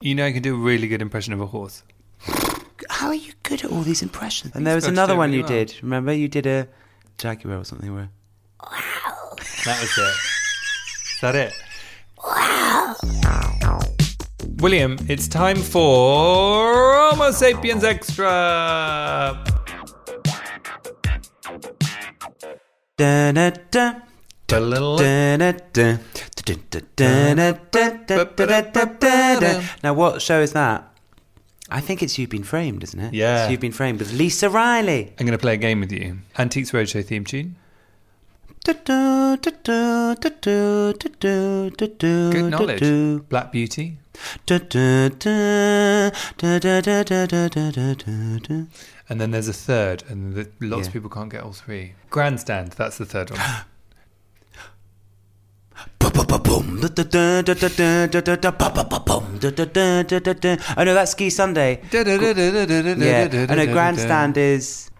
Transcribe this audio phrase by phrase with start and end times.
[0.00, 1.82] You know, I can do a really good impression of a horse.
[2.88, 4.54] How are you good at all these impressions?
[4.54, 5.64] And there was supposed to another do one really you well.
[5.64, 5.74] did.
[5.82, 6.68] Remember, you did a
[7.18, 7.92] jaguar or something.
[7.92, 8.08] Where
[8.62, 9.34] Wow.
[9.64, 10.02] That was it.
[11.14, 11.52] Is that it?
[12.24, 13.80] Wow.
[14.58, 18.24] William, it's time for Homo Sapiens Extra.
[22.96, 23.94] Da, da, da,
[24.52, 24.96] A little.
[24.98, 25.96] da, da, da,
[29.82, 30.84] now, what show is that?
[31.70, 33.12] I think it's You've Been Framed, isn't it?
[33.12, 33.42] Yeah.
[33.42, 35.12] It's You've Been Framed with Lisa Riley.
[35.18, 36.18] I'm going to play a game with you.
[36.38, 37.56] Antiques Roadshow theme tune.
[42.32, 43.28] Good knowledge.
[43.28, 43.98] Black Beauty.
[49.10, 50.86] And then there's a third, and the, lots yeah.
[50.88, 51.94] of people can't get all three.
[52.10, 53.40] Grandstand, that's the third one.
[60.76, 61.80] Oh no, that's Ski Sunday.
[63.06, 64.90] Yeah, and a grandstand is.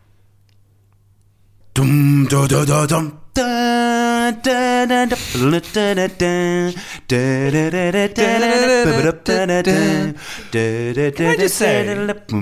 [11.16, 11.72] Can I just say,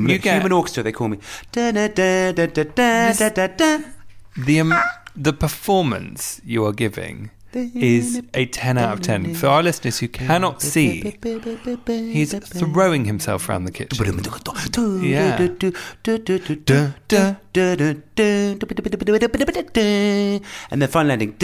[0.08, 0.82] you get- human orchestra?
[0.82, 1.18] They call me.
[4.46, 4.72] The, um,
[5.14, 9.34] the performance you are giving is a 10 out of 10.
[9.34, 11.16] For our listeners who cannot see,
[11.86, 14.20] he's throwing himself around the kitchen.
[15.02, 15.48] Yeah.
[20.70, 21.36] And then final ending.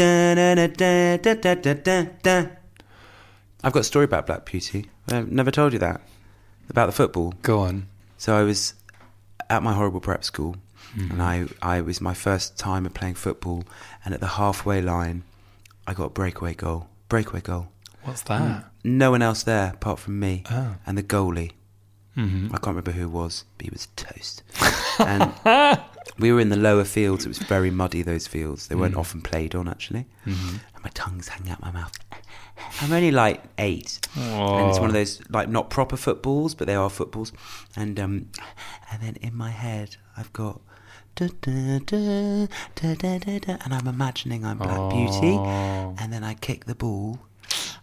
[3.65, 4.91] I've got a story about Black Beauty.
[5.09, 6.01] I've never told you that.
[6.69, 7.35] About the football.
[7.43, 7.87] Go on.
[8.19, 8.75] So I was
[9.51, 10.57] at my horrible prep school,
[10.95, 11.11] hmm.
[11.11, 13.65] and I, I was my first time of playing football,
[14.05, 15.25] and at the halfway line,
[15.87, 16.89] I got a breakaway goal.
[17.09, 17.69] Breakaway goal.
[18.05, 18.65] What's that?
[18.85, 20.77] No one else there apart from me Oh.
[20.87, 21.53] and the goalie.
[22.15, 24.43] hmm I can't remember who it was, but he was toast.
[24.99, 25.33] and
[26.19, 27.25] we were in the lower fields.
[27.25, 28.03] It was very muddy.
[28.03, 28.69] Those fields.
[28.69, 28.99] They weren't Mm.
[29.01, 30.07] often played on actually.
[30.27, 30.61] Mhm.
[30.75, 31.93] And my tongue's hanging out my mouth.
[32.81, 36.75] I'm only like eight, and it's one of those like not proper footballs, but they
[36.75, 37.33] are footballs.
[37.77, 38.29] And um,
[38.91, 40.61] and then in my head, I've got.
[41.15, 45.95] Da, da, da, da, da, da, da, and I'm imagining I'm Black Beauty, Oh.
[45.99, 47.19] and then I kick the ball,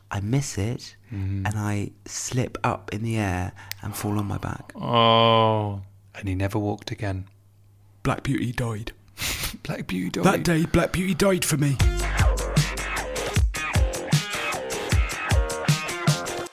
[0.09, 1.45] I miss it, Mhm.
[1.45, 3.51] and I slip up in the air
[3.83, 4.71] and fall on my back.
[4.75, 5.81] Oh.
[6.15, 7.25] And he never walked again.
[8.01, 8.93] Black Beauty died.
[9.63, 10.23] Black Beauty died.
[10.25, 11.77] That day, Black Beauty died for me.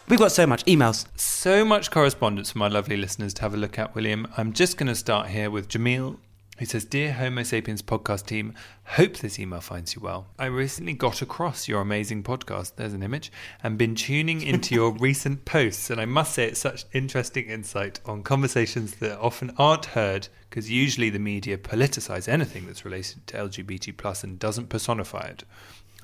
[0.08, 1.06] We've got so much emails.
[1.18, 4.28] So much correspondence from our lovely listeners to have a look at, William.
[4.36, 6.18] I'm just going to start here with Jamil,
[6.58, 10.28] who says Dear Homo Sapiens podcast team, hope this email finds you well.
[10.38, 13.30] I recently got across your amazing podcast, there's an image,
[13.62, 15.90] and been tuning into your recent posts.
[15.90, 20.70] And I must say, it's such interesting insight on conversations that often aren't heard because
[20.70, 25.44] usually the media politicize anything that's related to LGBT plus and doesn't personify it.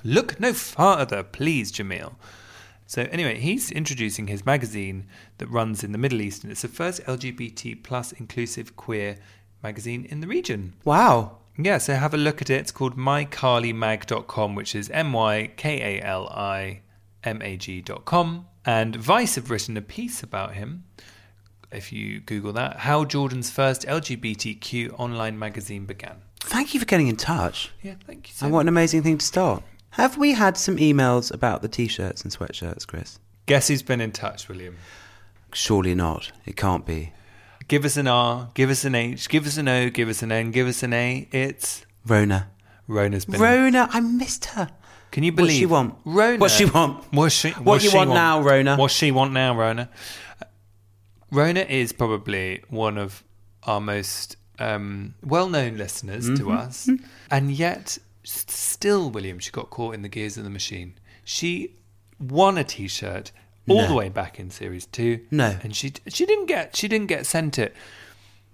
[0.03, 2.13] Look no farther, please, Jamil.
[2.85, 5.07] So anyway, he's introducing his magazine
[5.37, 9.17] that runs in the Middle East, and it's the first LGBT plus inclusive queer
[9.63, 10.73] magazine in the region.
[10.83, 11.37] Wow.
[11.57, 12.55] Yeah, so have a look at it.
[12.55, 16.81] It's called mykalimag.com, which is M Y K A L I
[17.23, 18.47] M A G.com.
[18.65, 20.85] And Vice have written a piece about him.
[21.71, 26.17] If you Google that, how Jordan's first LGBTQ online magazine began.
[26.39, 27.71] Thank you for getting in touch.
[27.81, 29.63] Yeah, thank you so And what an amazing thing to start.
[29.91, 33.19] Have we had some emails about the t-shirts and sweatshirts, Chris?
[33.45, 34.77] Guess who's been in touch, William?
[35.53, 36.31] Surely not.
[36.45, 37.13] It can't be.
[37.67, 40.31] Give us an R, give us an H, give us an O, give us an
[40.31, 41.27] N, give us an A.
[41.31, 42.49] It's Rona.
[42.87, 43.39] Rona's been.
[43.39, 44.69] Rona, I missed her.
[45.11, 45.95] Can you believe What she want?
[46.05, 46.37] Rona?
[46.39, 47.13] What she want?
[47.13, 47.51] What she?
[47.51, 48.75] What you she want now, Rona?
[48.75, 49.89] What she want now, Rona?
[51.31, 53.23] Rona is probably one of
[53.63, 56.51] our most um, well-known listeners to Mm-hmm.
[56.51, 56.89] us,
[57.31, 60.95] and yet still, William, she got caught in the gears of the machine.
[61.23, 61.75] She
[62.19, 63.31] won a T-shirt
[63.67, 63.87] all No.
[63.87, 65.21] the way back in series two.
[65.31, 65.57] No.
[65.63, 67.75] and she she didn't get she didn't get sent it.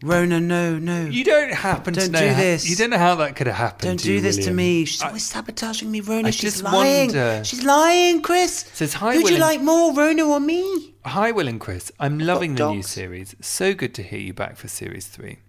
[0.02, 1.08] Rona, no, no.
[1.08, 2.70] You don't happen to Don't know do how- this.
[2.70, 3.82] you don't know how that could have happened.
[3.90, 4.86] Don't to do you, this to me.
[4.86, 6.30] She's I- always sabotaging me, Rona.
[6.30, 7.08] I She's just lying.
[7.08, 8.64] wonder- She's lying, Chris.
[8.74, 10.94] Says, "Hi, Who'd you like more, Rona or me?
[11.06, 11.92] Hi, Will and Chris.
[12.00, 13.36] I'm loving the new series.
[13.42, 15.40] So good to hear you back for series three.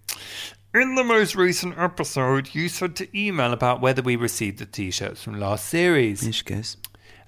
[0.75, 4.91] In the most recent episode, you said to email about whether we received the t
[4.91, 6.23] shirts from last series.
[6.23, 6.77] Here she goes.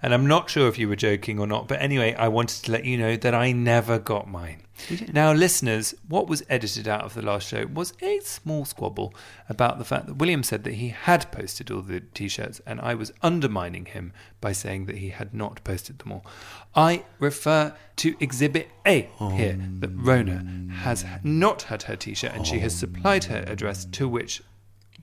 [0.03, 2.73] And I'm not sure if you were joking or not, but anyway, I wanted to
[2.73, 4.63] let you know that I never got mine.
[5.13, 9.15] Now, listeners, what was edited out of the last show was a small squabble
[9.49, 12.81] about the fact that William said that he had posted all the t shirts, and
[12.81, 16.27] I was undermining him by saying that he had not posted them all.
[16.75, 20.45] I refer to Exhibit A here that Rona
[20.79, 24.43] has not had her t shirt, and she has supplied her address to which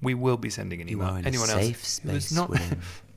[0.02, 1.08] we will be sending an email.
[1.08, 2.52] are in a Anyone safe else space, not.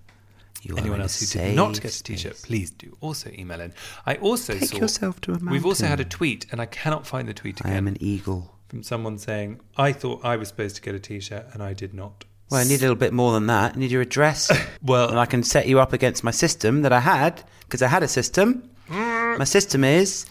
[0.63, 2.47] You Anyone else who did not get a T-shirt, space.
[2.47, 3.73] please do also email in.
[4.07, 7.05] I also Take saw yourself to a We've also had a tweet, and I cannot
[7.07, 7.73] find the tweet again.
[7.73, 8.55] I am an eagle.
[8.69, 11.93] from someone saying I thought I was supposed to get a T-shirt and I did
[11.95, 12.25] not.
[12.51, 13.75] Well, I need a little bit more than that.
[13.75, 14.51] I need your address.
[14.83, 17.89] Well- and I can set you up against my system that I had because I
[17.89, 18.71] had a system.
[18.89, 20.27] my system is: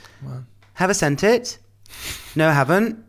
[0.73, 1.57] have I sent it?
[2.35, 3.03] No, I haven't.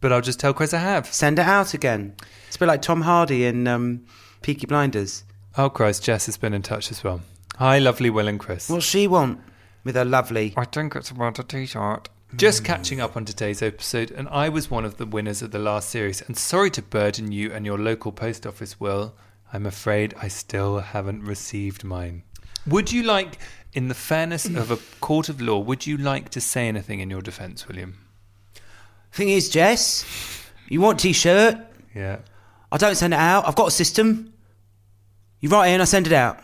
[0.00, 1.06] But I'll just tell Chris I have.
[1.06, 2.14] Send it out again.
[2.46, 4.04] It's a bit like Tom Hardy in um,
[4.42, 5.24] Peaky Blinders.
[5.58, 7.20] Oh Christ, Jess has been in touch as well.
[7.56, 8.70] Hi, lovely Will and Chris.
[8.70, 9.40] What's she want
[9.82, 10.54] with her lovely?
[10.56, 12.08] I think it's about a T-shirt.
[12.36, 12.66] Just hmm.
[12.66, 15.90] catching up on today's episode, and I was one of the winners of the last
[15.90, 16.22] series.
[16.22, 19.16] And sorry to burden you and your local post office, Will.
[19.52, 22.22] I'm afraid I still haven't received mine.
[22.68, 23.40] Would you like,
[23.72, 27.10] in the fairness of a court of law, would you like to say anything in
[27.10, 27.98] your defence, William?
[29.10, 30.04] Thing is, Jess,
[30.68, 31.58] you want T-shirt?
[31.96, 32.18] Yeah.
[32.70, 33.48] I don't send it out.
[33.48, 34.34] I've got a system.
[35.40, 36.38] You write in, I send it out.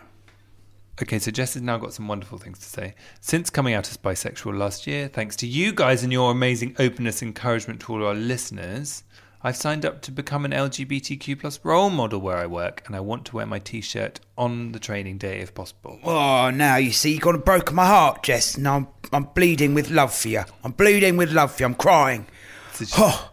[1.02, 2.94] Okay, so Jess has now got some wonderful things to say.
[3.20, 7.20] Since coming out as bisexual last year, thanks to you guys and your amazing openness
[7.20, 9.02] and encouragement to all our listeners,
[9.42, 13.00] I've signed up to become an LGBTQ plus role model where I work, and I
[13.00, 15.98] want to wear my T-shirt on the training day if possible.
[16.04, 18.56] Oh, now you see, you've got to broken my heart, Jess.
[18.56, 20.44] Now I'm, I'm bleeding with love for you.
[20.62, 21.66] I'm bleeding with love for you.
[21.66, 22.26] I'm crying.
[22.72, 23.32] So, Oh,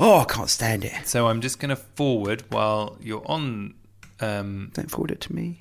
[0.00, 1.06] oh, I can't stand it.
[1.06, 3.74] so I'm just going to forward while you're on.
[4.20, 5.60] Um, Don't forward it to me.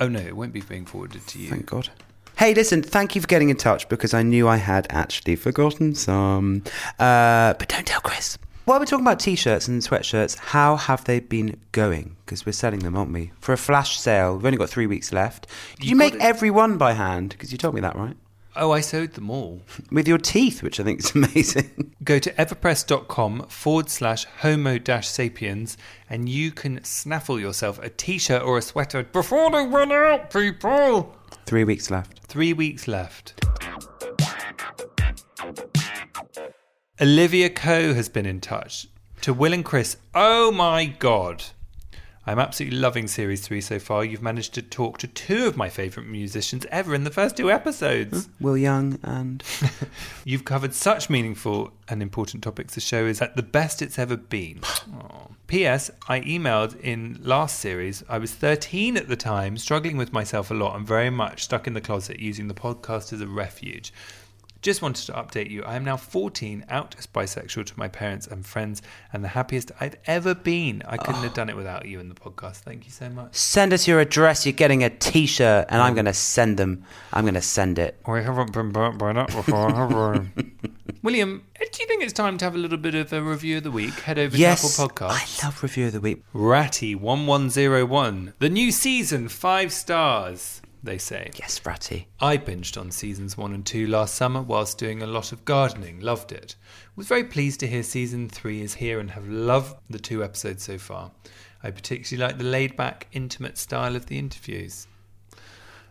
[0.00, 1.48] oh no, it won't be being forwarded to you.
[1.50, 1.88] Thank God.
[2.38, 5.94] Hey, listen, thank you for getting in touch because I knew I had actually forgotten
[5.94, 6.62] some.
[6.98, 8.38] Uh, but don't tell Chris.
[8.64, 12.16] While we're talking about t shirts and sweatshirts, how have they been going?
[12.24, 13.32] Because we're selling them, aren't we?
[13.40, 15.46] For a flash sale, we've only got three weeks left.
[15.76, 17.30] Did you, You make it- every one by hand?
[17.30, 18.16] Because you told me that, right?
[18.54, 19.62] Oh, I sewed them all.
[19.90, 21.94] With your teeth, which I think is amazing.
[22.04, 25.76] Go to everpress.com forward slash homo dash sapiens
[26.10, 30.30] and you can snaffle yourself a t shirt or a sweater before they run out,
[30.30, 31.16] people.
[31.46, 32.20] three weeks left.
[32.26, 33.44] Three weeks left.
[37.00, 38.86] Olivia Coe has been in touch.
[39.22, 41.44] To Will and Chris, oh my god.
[42.24, 44.04] I'm absolutely loving series three so far.
[44.04, 47.50] You've managed to talk to two of my favourite musicians ever in the first two
[47.50, 48.26] episodes.
[48.26, 48.44] Hmm.
[48.44, 49.42] Will Young and.
[50.24, 52.76] You've covered such meaningful and important topics.
[52.76, 54.60] The show is at the best it's ever been.
[55.48, 55.90] P.S.
[56.08, 58.04] I emailed in last series.
[58.08, 61.66] I was 13 at the time, struggling with myself a lot and very much stuck
[61.66, 63.92] in the closet using the podcast as a refuge.
[64.62, 65.64] Just wanted to update you.
[65.64, 68.80] I am now 14, out as bisexual to my parents and friends,
[69.12, 70.84] and the happiest I've ever been.
[70.86, 72.58] I couldn't have done it without you in the podcast.
[72.58, 73.34] Thank you so much.
[73.34, 74.46] Send us your address.
[74.46, 75.94] You're getting a t shirt, and I'm oh.
[75.96, 76.84] going to send them.
[77.12, 77.98] I'm going to send it.
[78.06, 80.26] We haven't been burnt by that before, have I?
[81.02, 83.64] William, do you think it's time to have a little bit of a review of
[83.64, 83.94] the week?
[83.94, 84.76] Head over Yes.
[84.76, 86.22] to Apple I love Review of the Week.
[86.32, 88.34] Ratty1101.
[88.38, 91.30] The new season, five stars, they say.
[91.36, 92.08] Yes, Ratty.
[92.20, 96.00] I binged on seasons one and two last summer whilst doing a lot of gardening.
[96.00, 96.56] Loved it.
[96.96, 100.64] Was very pleased to hear season three is here and have loved the two episodes
[100.64, 101.12] so far.
[101.62, 104.88] I particularly like the laid back, intimate style of the interviews.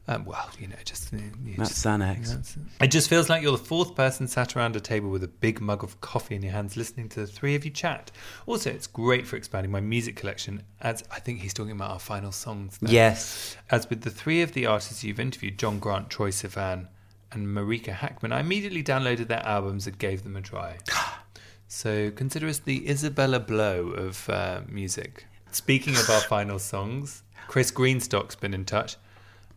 [0.07, 1.13] Um, well, you know, just.
[1.13, 1.19] you
[1.57, 2.27] That's just- Xanax.
[2.29, 5.27] that's- It just feels like you're the fourth person sat around a table with a
[5.27, 8.09] big mug of coffee in your hands listening to the three of you chat.
[8.47, 11.99] Also, it's great for expanding my music collection, as I think he's talking about our
[11.99, 12.77] final songs.
[12.81, 12.91] there.
[12.91, 13.55] Yes.
[13.69, 16.87] As with the three of the artists you've interviewed, John Grant, Troye Sivan,
[17.31, 20.77] and Marika Hackman, I immediately downloaded their albums and gave them a try.
[21.67, 25.25] so consider us the Isabella Blow of uh, music.
[25.51, 28.97] Speaking of our final songs, Chris Greenstock's been in touch.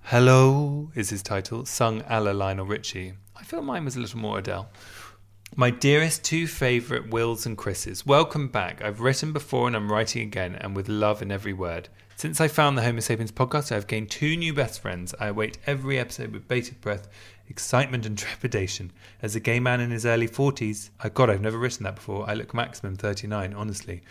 [0.08, 3.14] Hello is his title, sung a la Lionel Richie.
[3.34, 4.68] I feel mine was a little more Adele.
[5.56, 8.84] My dearest two favourite Wills and Chris's, welcome back.
[8.84, 11.88] I've written before and I'm writing again, and with love in every word.
[12.16, 15.14] Since I found the Homo sapiens podcast, I have gained two new best friends.
[15.18, 17.08] I await every episode with bated breath,
[17.48, 18.92] excitement, and trepidation.
[19.22, 22.28] As a gay man in his early 40s, I God, I've never written that before.
[22.28, 24.02] I look maximum 39, honestly.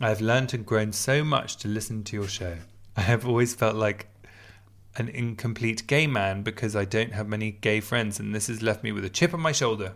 [0.00, 2.56] I have learned and grown so much to listen to your show.
[2.96, 4.06] I have always felt like
[4.96, 8.82] an incomplete gay man because I don't have many gay friends, and this has left
[8.82, 9.94] me with a chip on my shoulder.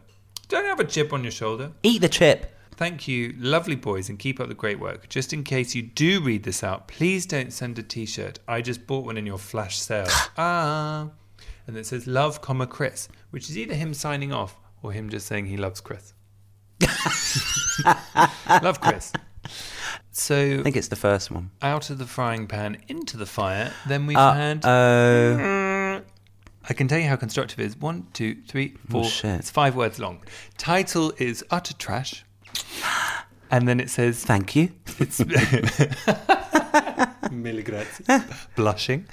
[0.49, 1.73] Don't have a chip on your shoulder.
[1.83, 2.51] Eat the chip.
[2.77, 5.09] Thank you, lovely boys, and keep up the great work.
[5.09, 8.41] Just in case you do read this out, please don't send a t shirt.
[8.49, 10.07] I just bought one in your flash sale.
[10.37, 11.11] ah.
[11.67, 15.27] And it says love, comma, Chris, which is either him signing off or him just
[15.27, 16.15] saying he loves Chris.
[18.63, 19.13] love Chris.
[20.17, 21.51] So I think it's the first one.
[21.61, 26.01] out of the frying pan into the fire, then we've Uh had oh.
[26.71, 27.77] I can tell you how constructive it is.
[27.77, 29.05] One, two, three, four.
[29.05, 29.41] shit.
[29.41, 30.23] It's five words long.
[30.57, 32.25] Title is utter trash.
[33.51, 34.71] And then it says Thank you.
[35.01, 35.19] it's
[37.31, 38.05] Mille grazie.
[38.57, 39.07] Blushing.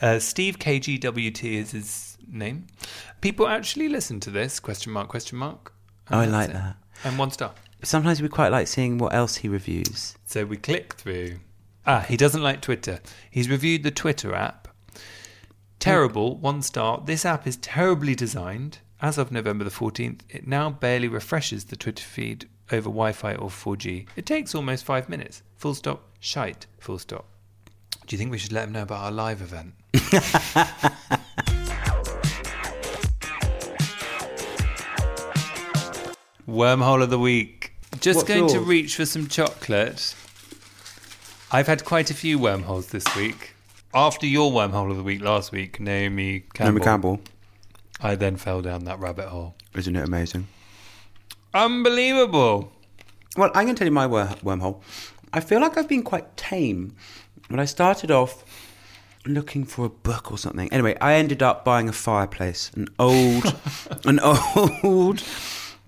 [0.00, 2.66] Uh, Steve KGWT is his name.
[3.20, 4.60] People actually listen to this?
[4.60, 5.08] Question mark?
[5.08, 5.72] Question mark?
[6.10, 6.54] Oh, I like it.
[6.54, 6.76] that.
[7.04, 7.52] And one star.
[7.82, 10.16] Sometimes we quite like seeing what else he reviews.
[10.24, 11.38] So we click through.
[11.86, 13.00] Ah, he doesn't like Twitter.
[13.30, 14.68] He's reviewed the Twitter app.
[15.78, 17.02] Terrible, one star.
[17.06, 18.78] This app is terribly designed.
[19.00, 23.36] As of November the 14th, it now barely refreshes the Twitter feed over Wi Fi
[23.36, 24.08] or 4G.
[24.16, 25.42] It takes almost five minutes.
[25.56, 26.02] Full stop.
[26.18, 26.66] Shite.
[26.80, 27.26] Full stop.
[28.06, 29.74] Do you think we should let him know about our live event?
[36.48, 37.57] Wormhole of the week.
[38.00, 40.14] Just What's going to reach for some chocolate.
[41.50, 43.54] I've had quite a few wormholes this week.
[43.94, 47.20] After your wormhole of the week last week, Naomi Campbell, Naomi Campbell.
[48.00, 49.56] I then fell down that rabbit hole.
[49.74, 50.46] Isn't it amazing?
[51.54, 52.70] Unbelievable.
[53.36, 54.82] Well, I'm going to tell you my wor- wormhole.
[55.32, 56.94] I feel like I've been quite tame.
[57.48, 58.44] When I started off
[59.26, 60.72] looking for a book or something.
[60.72, 63.44] Anyway, I ended up buying a fireplace, an old,
[64.04, 65.22] an old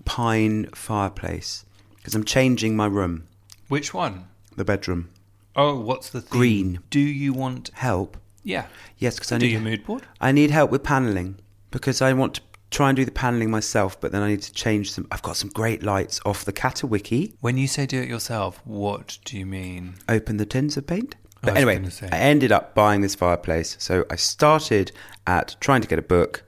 [0.05, 1.65] pine fireplace,
[2.01, 3.27] because I'm changing my room,
[3.69, 4.25] Which one?
[4.55, 5.09] the bedroom.
[5.55, 6.29] Oh, what's the theme?
[6.39, 6.79] Green.
[6.89, 7.69] Do you want?
[7.73, 8.17] Help?
[8.43, 8.65] Yeah.
[8.97, 10.03] Yes, because I Do need your mood board?
[10.19, 11.37] I need help with paneling
[11.71, 12.41] because I want to
[12.71, 15.07] try and do the paneling myself, but then I need to change some.
[15.11, 17.33] I've got some great lights off the Catawiki.
[17.41, 19.95] When you say do it yourself, what do you mean?
[20.09, 21.15] open the tins of paint.
[21.41, 22.07] But was anyway, gonna say.
[22.11, 23.75] I ended up buying this fireplace.
[23.79, 24.91] So I started
[25.27, 26.43] at trying to get a book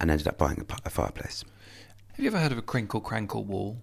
[0.00, 1.42] and ended up buying a, pi- a fireplace.
[2.12, 3.78] Have you ever heard of a crinkle crankle wall?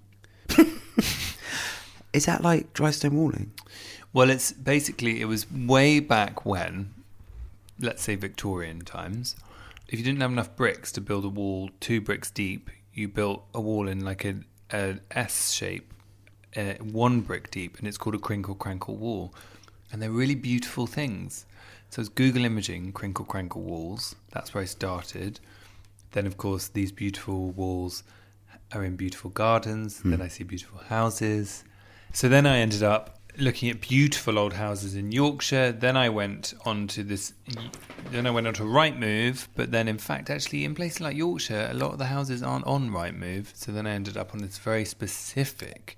[2.13, 3.51] Is that like dry stone walling?
[4.13, 6.93] Well, it's basically it was way back when,
[7.79, 9.35] let's say Victorian times.
[9.87, 13.43] If you didn't have enough bricks to build a wall two bricks deep, you built
[13.53, 14.35] a wall in like a,
[14.71, 15.91] a S shape,
[16.55, 19.33] uh, one brick deep, and it's called a crinkle crankle wall.
[19.91, 21.45] And they're really beautiful things.
[21.89, 24.15] So it's Google imaging crinkle crankle walls.
[24.31, 25.39] That's where I started.
[26.11, 28.03] Then, of course, these beautiful walls
[28.75, 29.99] are in beautiful gardens.
[29.99, 30.21] Then hmm.
[30.21, 31.63] I see beautiful houses.
[32.13, 35.71] So then I ended up looking at beautiful old houses in Yorkshire.
[35.71, 37.33] Then I went on to this.
[38.11, 39.47] Then I went on to Rightmove.
[39.55, 42.67] But then, in fact, actually, in places like Yorkshire, a lot of the houses aren't
[42.67, 43.55] on Rightmove.
[43.55, 45.97] So then I ended up on this very specific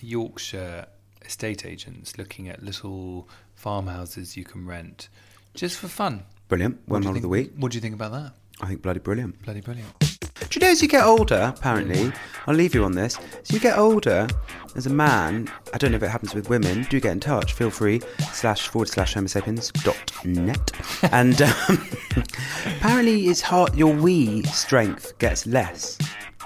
[0.00, 0.86] Yorkshire
[1.24, 5.08] estate agents looking at little farmhouses you can rent
[5.54, 6.24] just for fun.
[6.48, 6.86] Brilliant.
[6.88, 7.52] Do you of the week.
[7.56, 8.32] What do you think about that?
[8.60, 9.42] I think bloody brilliant.
[9.42, 10.11] Bloody brilliant.
[10.48, 12.12] Do you know as you get older, apparently,
[12.46, 13.18] I'll leave you on this.
[13.42, 14.26] As you get older,
[14.74, 17.52] as a man, I don't know if it happens with women, do get in touch.
[17.52, 18.00] Feel free,
[18.32, 20.72] slash forward slash homo sapiens dot net.
[21.12, 21.88] And um,
[22.66, 25.98] apparently, it's hard, your wee strength gets less.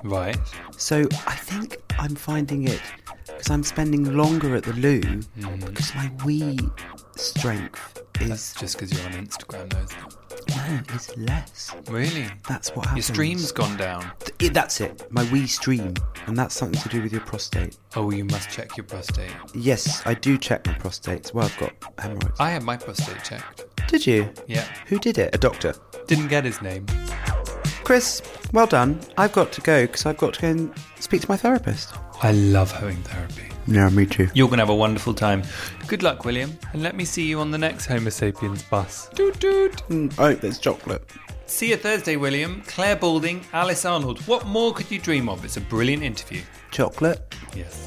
[0.05, 0.37] Right.
[0.77, 2.81] So I think I'm finding it
[3.27, 5.01] because I'm spending longer at the loo
[5.61, 6.59] because my wee
[7.17, 10.26] strength That's is just because you're on Instagram, though.
[10.57, 11.75] Isn't is less.
[11.89, 12.27] Really?
[12.49, 12.99] That's what happened.
[12.99, 14.11] Your stream's gone down.
[14.39, 15.07] Th- that's it.
[15.11, 15.95] My wee stream,
[16.27, 17.77] and that's something to do with your prostate.
[17.95, 19.31] Oh, you must check your prostate.
[19.55, 21.33] Yes, I do check my prostate.
[21.35, 22.41] Well, I've got hemorrhoids.
[22.41, 23.65] I had my prostate checked.
[23.89, 24.29] Did you?
[24.47, 24.65] Yeah.
[24.87, 25.35] Who did it?
[25.35, 25.75] A doctor.
[26.07, 26.87] Didn't get his name.
[27.85, 28.21] Chris,
[28.53, 29.01] well done.
[29.17, 31.95] I've got to go because I've got to go and speak to my therapist.
[32.23, 33.56] I love having therapy.
[33.67, 34.29] Yeah, me too.
[34.35, 35.43] You're going to have a wonderful time.
[35.87, 36.57] Good luck, William.
[36.73, 39.09] And let me see you on the next Homo sapiens bus.
[39.11, 39.73] Doot doot.
[39.89, 41.03] Mm, I hope there's chocolate.
[41.47, 42.63] See you Thursday, William.
[42.67, 44.19] Clare Balding, Alice Arnold.
[44.27, 45.45] What more could you dream of?
[45.45, 46.43] It's a brilliant interview.
[46.71, 47.35] Chocolate?
[47.55, 47.87] Yes.